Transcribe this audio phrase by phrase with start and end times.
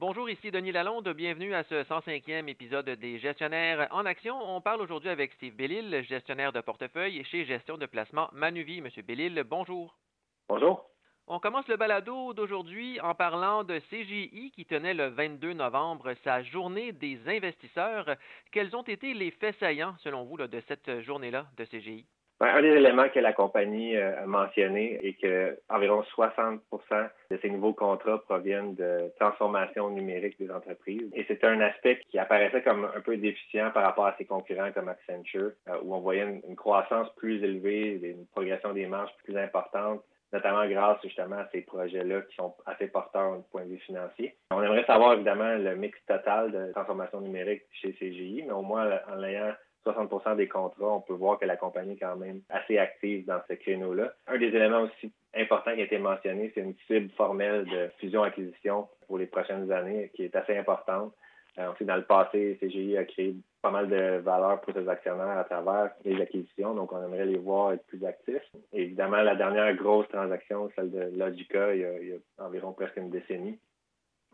[0.00, 1.10] Bonjour, ici Denis Lalonde.
[1.10, 4.34] Bienvenue à ce 105e épisode des Gestionnaires en action.
[4.34, 8.80] On parle aujourd'hui avec Steve Bellil, gestionnaire de portefeuille chez Gestion de placement Manuvie.
[8.80, 9.94] Monsieur Bellil, bonjour.
[10.48, 10.86] Bonjour.
[11.26, 16.42] On commence le balado d'aujourd'hui en parlant de CGI qui tenait le 22 novembre sa
[16.44, 18.16] journée des investisseurs.
[18.52, 22.06] Quels ont été les faits saillants, selon vous, de cette journée-là de CGI?
[22.42, 26.60] Un des éléments que la compagnie euh, a mentionné est que environ 60
[27.30, 31.10] de ces nouveaux contrats proviennent de transformation numérique des entreprises.
[31.12, 34.72] Et c'est un aspect qui apparaissait comme un peu déficient par rapport à ses concurrents
[34.72, 39.36] comme Accenture, euh, où on voyait une, croissance plus élevée, une progression des marges plus
[39.36, 40.02] importante
[40.32, 44.36] notamment grâce justement à ces projets-là qui sont assez porteurs du point de vue financier.
[44.52, 48.88] On aimerait savoir évidemment le mix total de transformation numérique chez CGI, mais au moins
[49.12, 49.52] en ayant
[49.84, 53.40] 60 des contrats, on peut voir que la compagnie est quand même assez active dans
[53.48, 54.12] ce créneau-là.
[54.26, 58.88] Un des éléments aussi importants qui a été mentionné, c'est une cible formelle de fusion-acquisition
[59.06, 61.12] pour les prochaines années qui est assez importante.
[61.58, 65.44] Euh, dans le passé, CGI a créé pas mal de valeur pour ses actionnaires à
[65.44, 68.50] travers les acquisitions, donc on aimerait les voir être plus actifs.
[68.72, 73.58] évidemment, la dernière grosse transaction, celle de Logica, il y a, environ presque une décennie,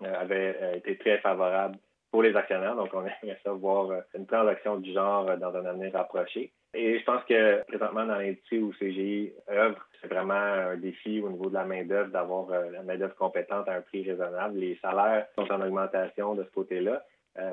[0.03, 1.79] euh, avait euh, été très favorable
[2.11, 2.77] pour les actionnaires.
[2.77, 6.53] Donc, on aimerait ça voir euh, une transaction du genre euh, dans un avenir rapproché.
[6.75, 11.31] Et je pense que présentement, dans l'industrie où CGI œuvre, c'est vraiment un défi au
[11.31, 14.59] niveau de la main-d'œuvre d'avoir euh, la main-d'œuvre compétente à un prix raisonnable.
[14.59, 17.03] Les salaires sont en augmentation de ce côté-là.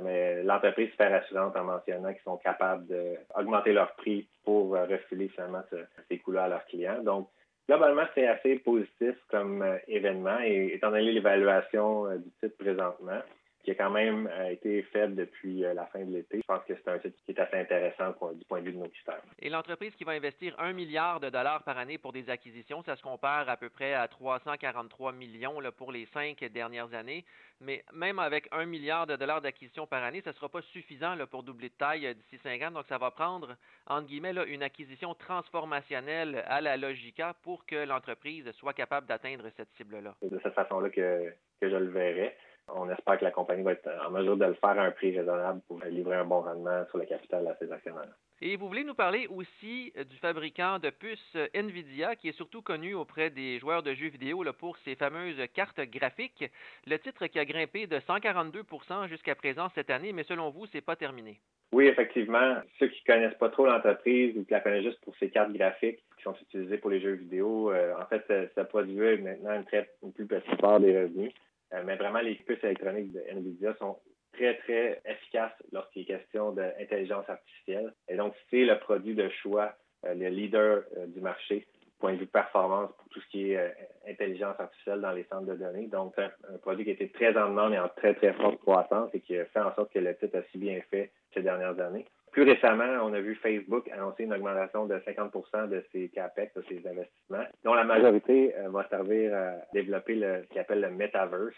[0.01, 5.27] mais l'entreprise se fait rassurante en mentionnant qu'ils sont capables d'augmenter leur prix pour refiler
[5.29, 5.63] finalement
[6.09, 7.01] ces coûts-là à leurs clients.
[7.03, 7.29] Donc,
[7.67, 13.21] globalement, c'est assez positif comme événement et étant donné l'évaluation du titre présentement,
[13.63, 16.37] qui a quand même euh, été faite depuis euh, la fin de l'été.
[16.37, 18.77] Je pense que c'est un site qui est assez intéressant du point de vue de
[18.77, 19.21] nos critères.
[19.39, 22.97] Et l'entreprise qui va investir un milliard de dollars par année pour des acquisitions, ça
[22.97, 27.23] se compare à peu près à 343 millions là, pour les cinq dernières années.
[27.61, 31.15] Mais même avec un milliard de dollars d'acquisition par année, ça ne sera pas suffisant
[31.15, 32.71] là, pour doubler de taille euh, d'ici cinq ans.
[32.71, 33.55] Donc, ça va prendre,
[33.87, 39.45] entre guillemets, là, une acquisition transformationnelle à la Logica pour que l'entreprise soit capable d'atteindre
[39.55, 40.15] cette cible-là.
[40.21, 42.35] C'est de cette façon-là que, que je le verrai.
[42.67, 45.17] On espère que la compagnie va être en mesure de le faire à un prix
[45.17, 48.15] raisonnable pour livrer un bon rendement sur le capital à ses actionnaires.
[48.41, 52.33] Et vous voulez nous parler aussi euh, du fabricant de puces euh, Nvidia, qui est
[52.33, 56.43] surtout connu auprès des joueurs de jeux vidéo pour ses fameuses cartes graphiques.
[56.85, 60.81] Le titre qui a grimpé de 142% jusqu'à présent cette année, mais selon vous, c'est
[60.81, 61.39] pas terminé.
[61.73, 62.57] Oui, effectivement.
[62.79, 66.03] Ceux qui connaissent pas trop l'entreprise ou qui la connaissent juste pour ses cartes graphiques
[66.17, 68.23] qui sont utilisées pour les jeux vidéo, euh, en fait,
[68.55, 71.31] ça, produit maintenant une, très, une plus petite part des revenus.
[71.73, 73.97] Euh, mais vraiment, les puces électroniques de NVIDIA sont
[74.33, 77.93] très, très efficaces lorsqu'il est question d'intelligence artificielle.
[78.07, 79.73] Et donc, c'est le produit de choix,
[80.05, 81.67] euh, le leader euh, du marché,
[81.99, 83.73] point de vue performance pour tout ce qui est
[84.07, 85.87] intelligence artificielle dans les centres de données.
[85.87, 89.09] Donc, c'est un, produit qui été très en demande et en très, très forte croissance
[89.13, 91.79] et qui a fait en sorte que le titre a si bien fait ces dernières
[91.79, 92.05] années.
[92.33, 96.63] Plus récemment, on a vu Facebook annoncer une augmentation de 50% de ses CAPEX, de
[96.63, 100.89] ses investissements, dont la majorité euh, va servir à développer le, ce qu'il appelle le
[100.89, 101.53] Metaverse.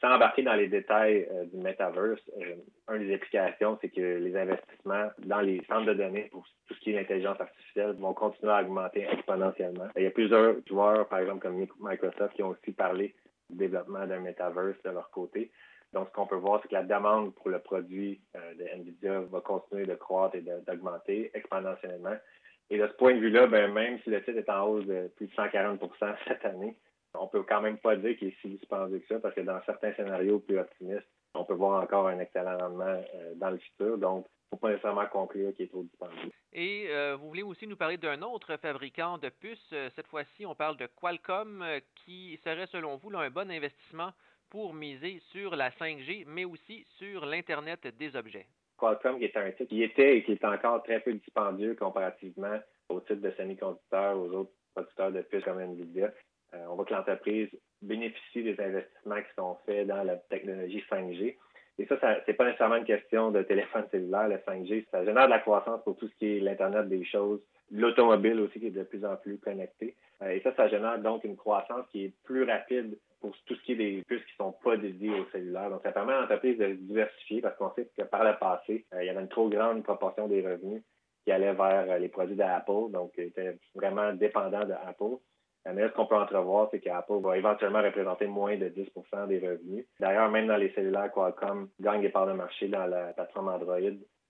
[0.00, 4.34] Sans embarquer dans les détails euh, du Metaverse, euh, une des applications, c'est que les
[4.34, 8.52] investissements dans les centres de données pour tout ce qui est l'intelligence artificielle vont continuer
[8.52, 9.88] à augmenter exponentiellement.
[9.94, 13.14] Il y a plusieurs joueurs, par exemple comme Microsoft, qui ont aussi parlé
[13.50, 15.50] du développement d'un Metaverse de leur côté.
[15.94, 19.20] Donc, ce qu'on peut voir, c'est que la demande pour le produit euh, de NVIDIA
[19.20, 22.16] va continuer de croître et d'augmenter exponentiellement.
[22.68, 25.08] Et de ce point de vue-là, ben, même si le titre est en hausse de
[25.16, 26.76] plus de 140% cette année,
[27.14, 29.60] on peut quand même pas dire qu'il est si dispendieux que ça, parce que dans
[29.66, 32.84] certains scénarios plus optimistes, on peut voir encore un excellent rendement
[33.14, 33.96] euh, dans le futur.
[33.96, 36.32] Donc, il ne faut pas nécessairement conclure qu'il est trop dispendieux.
[36.52, 39.74] Et euh, vous voulez aussi nous parler d'un autre fabricant de puces.
[39.94, 44.10] Cette fois-ci, on parle de Qualcomm, qui serait, selon vous, un bon investissement
[44.54, 48.46] pour miser sur la 5G, mais aussi sur l'Internet des objets.
[48.78, 52.60] Qualcomm, qui est un titre qui était et qui est encore très peu dispendieux comparativement
[52.88, 56.12] au titre de semi-conducteurs, aux autres producteurs de puces comme NVIDIA.
[56.54, 57.48] Euh, on voit que l'entreprise
[57.82, 61.36] bénéficie des investissements qui sont faits dans la technologie 5G.
[61.80, 64.86] Et ça, ça c'est pas nécessairement une question de téléphone cellulaire, le 5G.
[64.92, 67.40] Ça génère de la croissance pour tout ce qui est l'Internet des choses,
[67.72, 69.96] l'automobile aussi qui est de plus en plus connecté.
[70.22, 73.62] Euh, et ça, ça génère donc une croissance qui est plus rapide pour tout ce
[73.62, 75.70] qui est des puces qui sont pas dédiées au cellulaire.
[75.70, 79.02] Donc, ça permet à l'entreprise de diversifier parce qu'on sait que par le passé, euh,
[79.02, 80.82] il y avait une trop grande proportion des revenus
[81.24, 85.16] qui allaient vers euh, les produits d'Apple, donc ils étaient vraiment dépendants d'Apple.
[85.66, 89.38] Euh, mais ce qu'on peut entrevoir, c'est qu'Apple va éventuellement représenter moins de 10% des
[89.38, 89.86] revenus.
[89.98, 93.78] D'ailleurs, même dans les cellulaires, Qualcomm gagne des parts de marché dans la plateforme Android.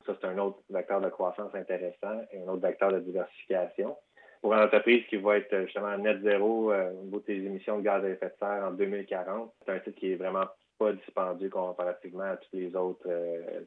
[0.07, 3.97] Ça, c'est un autre vecteur de croissance intéressant et un autre vecteur de diversification
[4.45, 7.83] pour une entreprise qui va être justement net zéro euh, au niveau de émissions de
[7.83, 9.51] gaz à effet de serre en 2040.
[9.65, 10.45] C'est un titre qui est vraiment
[10.79, 13.09] pas dispendieux comparativement à tous les autres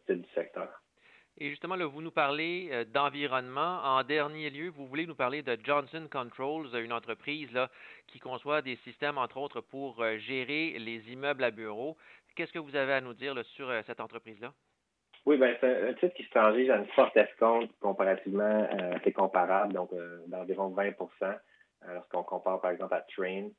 [0.06, 0.70] types du secteur.
[1.40, 3.80] Et justement, là, vous nous parlez euh, d'environnement.
[3.84, 7.70] En dernier lieu, vous voulez nous parler de Johnson Controls, une entreprise là,
[8.08, 11.96] qui conçoit des systèmes, entre autres, pour euh, gérer les immeubles à bureaux.
[12.36, 14.52] Qu'est-ce que vous avez à nous dire sur euh, cette entreprise-là?
[15.26, 19.74] Oui, ben c'est un titre qui se transige à une forte escompte comparativement assez comparable,
[19.74, 19.90] donc
[20.28, 20.96] d'environ 20%
[21.94, 23.50] lorsqu'on compare par exemple à Train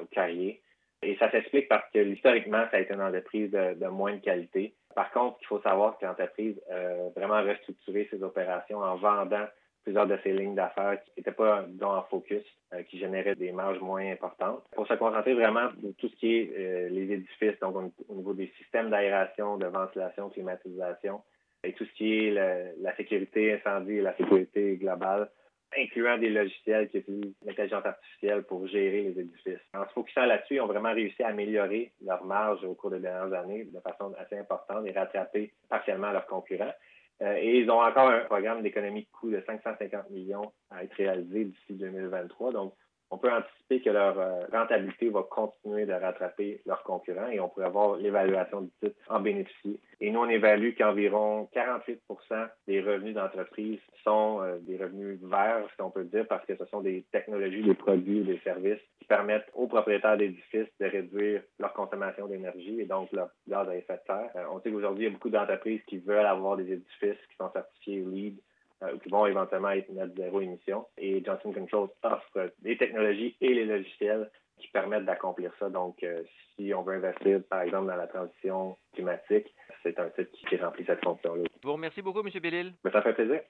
[0.00, 0.62] ou Carrier.
[1.02, 4.20] Et ça s'explique parce que historiquement, ça a été une entreprise de, de moins de
[4.20, 4.74] qualité.
[4.94, 9.46] Par contre, il faut savoir que l'entreprise a vraiment restructuré ses opérations en vendant
[9.88, 12.44] plusieurs de ses lignes d'affaires qui n'étaient pas en focus,
[12.74, 14.62] euh, qui généraient des marges moins importantes.
[14.74, 18.34] Pour se concentrer vraiment sur tout ce qui est euh, les édifices, donc au, niveau
[18.34, 21.22] des systèmes d'aération, de ventilation, climatisation,
[21.64, 25.30] et tout ce qui est la sécurité incendie et la sécurité globale,
[25.76, 29.58] incluant des logiciels qui utilisent l'intelligence artificielle pour gérer les édifices.
[29.74, 33.00] En se focusant là-dessus, ils ont vraiment réussi à améliorer leur marge au cours des
[33.00, 36.74] dernières années de façon assez importante et rattraper partiellement leurs concurrents.
[37.22, 40.94] Euh, et ils ont encore un programme d'économie de coûts de 550 millions à être
[40.94, 42.52] réalisé d'ici 2023.
[42.52, 42.74] Donc,
[43.10, 47.48] on peut anticiper que leur euh, rentabilité va continuer de rattraper leurs concurrents et on
[47.48, 49.80] pourrait avoir l'évaluation du titre en bénéficier.
[50.00, 55.82] Et nous, on évalue qu'environ 48% des revenus d'entreprise sont euh, des revenus verts, si
[55.82, 59.48] on peut dire, parce que ce sont des technologies, des produits, des services qui permettent
[59.54, 64.00] aux propriétaires d'édifices de réduire leur consommation d'énergie et donc leur gaz à effet de
[64.06, 64.30] serre.
[64.36, 67.36] Euh, on sait qu'aujourd'hui, il y a beaucoup d'entreprises qui veulent avoir des édifices qui
[67.38, 68.38] sont certifiés LEED
[69.02, 70.86] qui vont éventuellement être net zéro émission.
[70.98, 75.68] Et Johnson Controls offre les technologies et les logiciels qui permettent d'accomplir ça.
[75.68, 76.22] Donc, euh,
[76.56, 79.46] si on veut investir, par exemple, dans la transition climatique,
[79.82, 81.44] c'est un site qui remplit cette fonction-là.
[81.62, 82.30] Vous remercie beaucoup, M.
[82.40, 82.74] Bellil.
[82.90, 83.40] ça fait plaisir.